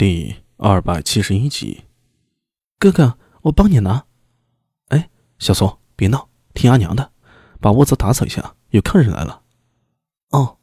[0.00, 1.84] 第二百七十一集，
[2.78, 4.06] 哥哥，我帮你拿。
[4.88, 7.12] 哎，小苏，别闹，听阿娘的，
[7.60, 9.42] 把屋子打扫一下，有客人来了。
[10.30, 10.56] 哦，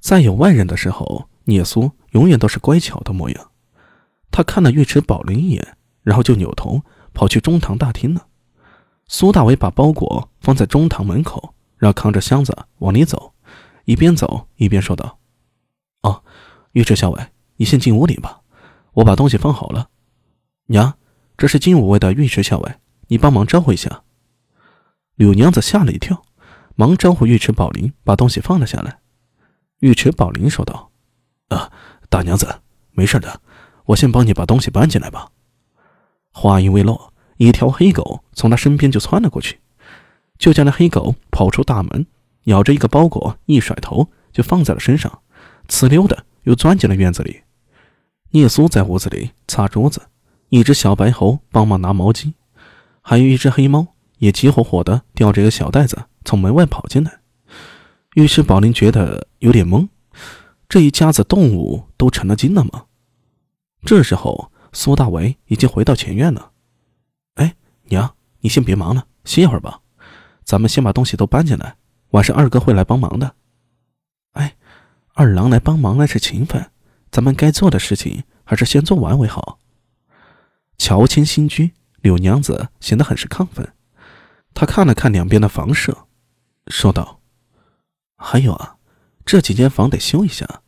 [0.00, 3.50] 在有外人的时候，聂苏永远都是乖巧的模样。
[4.30, 6.80] 他看了尉迟宝林一眼，然后就扭头
[7.12, 8.28] 跑去中堂大厅了。
[9.08, 13.34] 苏大为把包裹放在中堂门口，然后扛着箱子往里走，
[13.84, 15.18] 一边走一边说道
[16.00, 16.24] ：“哦，
[16.72, 17.26] 尉迟校尉。”
[17.62, 18.40] 你先进屋里吧，
[18.92, 19.88] 我把东西放好了。
[20.66, 20.98] 娘，
[21.36, 22.74] 这是金吾卫的尉迟校尉，
[23.06, 24.02] 你帮忙招呼一下。
[25.14, 26.24] 柳娘子吓了一跳，
[26.74, 28.98] 忙招呼尉迟宝林把东西放了下来。
[29.78, 30.90] 尉迟宝林说道
[31.50, 31.70] ：“啊，
[32.08, 32.52] 大娘子，
[32.90, 33.40] 没事的，
[33.84, 35.30] 我先帮你把东西搬进来吧。”
[36.34, 39.60] 话音未落，一条黑狗从他身边就窜了过去。
[40.36, 42.08] 就见那黑狗跑出大门，
[42.46, 45.22] 咬着一个包裹，一甩头就放在了身上，
[45.68, 47.42] 呲溜的又钻进了院子里。
[48.32, 50.08] 聂苏在屋子里擦桌子，
[50.48, 52.32] 一只小白猴帮忙拿毛巾，
[53.02, 57.20] 还有一只黑猫也急火火地叼着一个小袋子从门外跑进来。
[58.14, 59.86] 于是宝林觉得有点懵，
[60.66, 62.86] 这一家子动物都成了精了吗？
[63.84, 66.52] 这时候，苏大为已经回到前院了。
[67.34, 67.54] 哎，
[67.84, 69.80] 娘，你先别忙了，歇一会儿吧。
[70.42, 71.76] 咱们先把东西都搬进来，
[72.12, 73.34] 晚上二哥会来帮忙的。
[74.32, 74.56] 哎，
[75.12, 76.71] 二郎来帮忙那是情分。
[77.12, 79.58] 咱们该做的事情还是先做完为好。
[80.78, 83.74] 乔迁新居，柳娘子显得很是亢奋。
[84.54, 86.06] 她看了看两边的房舍，
[86.68, 87.20] 说道
[88.16, 88.76] ：“还有啊，
[89.26, 90.62] 这几间房得修一下。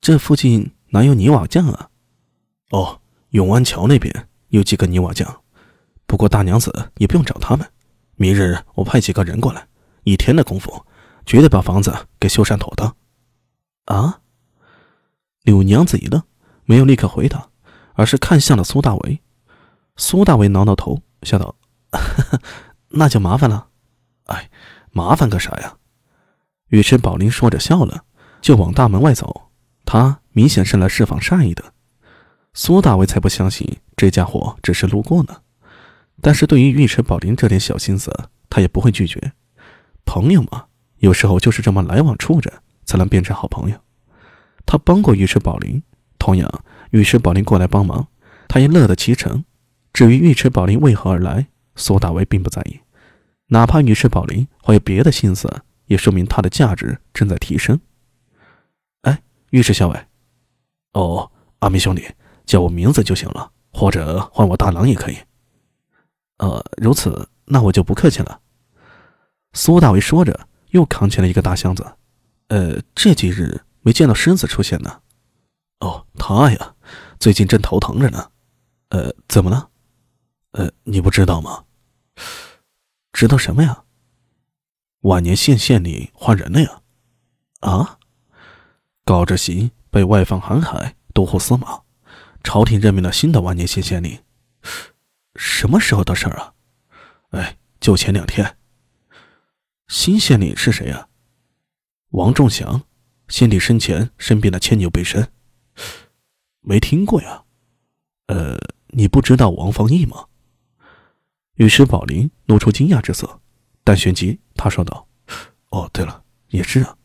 [0.00, 1.90] 这附近哪有泥瓦匠啊？
[2.70, 5.42] 哦，永安桥那边有几个泥瓦匠，
[6.06, 7.70] 不过大娘子也不用找他们。
[8.16, 9.68] 明日我派几个人过来，
[10.04, 10.86] 一天的功夫，
[11.26, 12.96] 绝对把房子给修缮妥当。”
[13.86, 14.20] 啊？
[15.46, 16.20] 柳娘子一愣，
[16.64, 17.48] 没有立刻回答，
[17.94, 19.20] 而是看向了苏大为。
[19.96, 21.54] 苏大为挠挠头，笑道
[22.90, 23.68] ：“那就麻烦了。
[24.26, 24.50] ”“哎，
[24.90, 25.76] 麻烦个啥呀？”
[26.70, 28.02] 尉迟宝林说着笑了，
[28.40, 29.52] 就往大门外走。
[29.84, 31.72] 他明显是来释放善意的。
[32.52, 35.42] 苏大为才不相信这家伙只是路过呢。
[36.20, 38.12] 但是对于尉迟宝林这点小心思，
[38.50, 39.32] 他也不会拒绝。
[40.04, 40.64] 朋友嘛，
[40.98, 42.52] 有时候就是这么来往处着，
[42.84, 43.78] 才能变成好朋友。
[44.66, 45.82] 他帮过尉迟宝林，
[46.18, 48.08] 同样尉迟宝林过来帮忙，
[48.48, 49.44] 他也乐得其成。
[49.92, 51.46] 至于尉迟宝林为何而来，
[51.76, 52.80] 苏大为并不在意。
[53.46, 57.80] 哪怕尉迟宝林怀有别的心思，也说明他的价值正在提升。
[59.02, 59.22] 哎，
[59.52, 60.06] 尉迟校尉，
[60.92, 62.04] 哦，阿明兄弟，
[62.44, 65.16] 叫我名字就行了，或者唤我大郎也可以。
[66.38, 68.40] 呃，如此，那我就不客气了。
[69.52, 71.86] 苏大为说着，又扛起了一个大箱子。
[72.48, 73.60] 呃，这几日。
[73.86, 75.00] 没见到狮子出现呢，
[75.78, 76.74] 哦，他呀，
[77.20, 78.32] 最近正头疼着呢。
[78.88, 79.70] 呃，怎么了？
[80.50, 81.64] 呃，你不知道吗？
[83.12, 83.84] 知道什么呀？
[85.02, 86.82] 晚年县县令换人了呀！
[87.60, 88.00] 啊？
[89.04, 91.82] 高志行被外放航海都护司马，
[92.42, 94.20] 朝廷任命了新的晚年县县令。
[95.36, 96.54] 什么时候的事儿啊？
[97.30, 98.58] 哎，就前两天。
[99.86, 101.06] 新县令是谁呀？
[102.08, 102.82] 王仲祥。
[103.28, 105.30] 先帝生前身边的，牵牛背身，
[106.60, 107.42] 没听过呀？
[108.26, 108.56] 呃，
[108.88, 110.26] 你不知道王方义吗？
[111.54, 113.40] 于是宝林露出惊讶之色，
[113.82, 115.08] 但旋即他说道
[115.70, 116.96] ：“哦，对了，也是啊，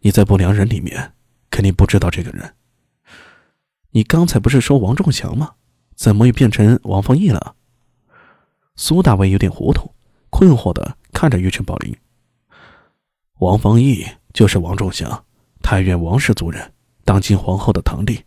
[0.00, 1.14] 你在不良人里面
[1.50, 2.54] 肯定不知道这个人。
[3.90, 5.54] 你刚才不是说王仲祥吗？
[5.94, 7.54] 怎么又变成王方义了？”
[8.76, 9.94] 苏大伟有点糊涂，
[10.30, 11.96] 困惑的看着御史宝林。
[13.38, 15.24] 王方义就是王仲祥。
[15.62, 16.74] 太原王氏族人，
[17.04, 18.22] 当今皇后的堂弟。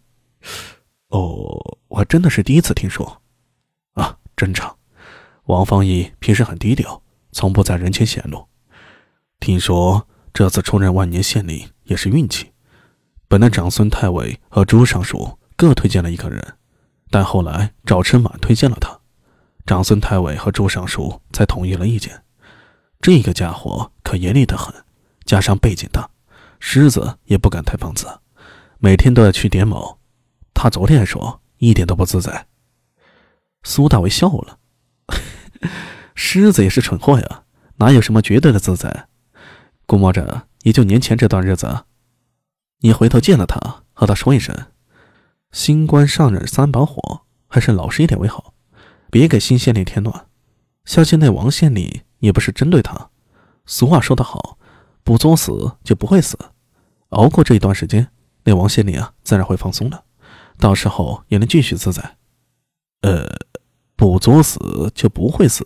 [1.09, 3.22] 哦，我还真的是第一次听说。
[3.94, 4.75] 啊，正常。
[5.45, 8.47] 王方义平时很低调，从不在人前显露。
[9.40, 12.51] 听说这次出任万年县令也是运气。
[13.28, 16.57] 本来长孙太尉和朱尚书各推荐了一个人，
[17.12, 19.00] 但后来赵春满推荐了他，
[19.65, 22.24] 长孙太尉和朱尚书才同意了意见。
[23.01, 24.74] 这个家伙可严厉得很，
[25.25, 26.10] 加上背景大。
[26.67, 28.07] 狮子也不敢太放肆，
[28.79, 30.00] 每天都要去点卯。
[30.51, 32.47] 他昨天还说一点都不自在。
[33.62, 34.57] 苏大为笑了，
[36.15, 37.44] 狮子也是蠢货呀，
[37.75, 39.07] 哪有什么绝对的自在？
[39.85, 41.85] 估摸着也就年前这段日子。
[42.79, 44.53] 你回头见了他，和他说一声：
[45.51, 48.56] 新官上任三把火，还是老实一点为好，
[49.12, 50.25] 别给新县令添乱。
[50.83, 53.12] 相信那王县令也不是针对他。
[53.67, 54.57] 俗话说得好。
[55.03, 56.35] 不作死就不会死，
[57.15, 58.07] 熬过这一段时间
[58.44, 60.03] 那王心凌啊自然会放松的。
[60.57, 62.17] 到时候也能继续自在。
[63.01, 63.27] 呃
[63.95, 64.59] 不作死
[64.94, 65.63] 就不会死。